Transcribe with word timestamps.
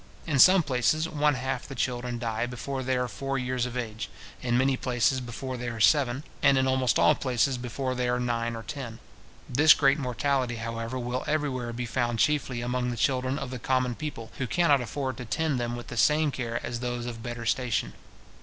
In 0.25 0.39
some 0.39 0.63
places, 0.63 1.07
one 1.07 1.35
half 1.35 1.67
the 1.67 1.75
children 1.75 2.17
die 2.17 2.47
before 2.47 2.81
they 2.81 2.97
are 2.97 3.07
four 3.07 3.37
years 3.37 3.67
of 3.67 3.77
age, 3.77 4.09
in 4.41 4.57
many 4.57 4.75
places 4.75 5.21
before 5.21 5.57
they 5.57 5.67
are 5.67 5.79
seven, 5.79 6.23
and 6.41 6.57
in 6.57 6.67
almost 6.67 6.97
all 6.97 7.13
places 7.13 7.55
before 7.59 7.93
they 7.93 8.09
are 8.09 8.19
nine 8.19 8.55
or 8.55 8.63
ten. 8.63 8.97
This 9.47 9.75
great 9.75 9.99
mortality, 9.99 10.55
however 10.55 10.97
will 10.97 11.23
everywhere 11.27 11.71
be 11.71 11.85
found 11.85 12.17
chiefly 12.17 12.61
among 12.61 12.89
the 12.89 12.97
children 12.97 13.37
of 13.37 13.51
the 13.51 13.59
common 13.59 13.93
people, 13.93 14.31
who 14.39 14.47
cannot 14.47 14.81
afford 14.81 15.17
to 15.17 15.25
tend 15.25 15.59
them 15.59 15.75
with 15.75 15.89
the 15.89 15.97
same 15.97 16.31
care 16.31 16.59
as 16.65 16.79
those 16.79 17.05
of 17.05 17.21
better 17.21 17.45
station. 17.45 17.93